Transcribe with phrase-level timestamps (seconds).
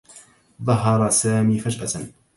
[0.65, 2.05] ظهر سامي فجأة.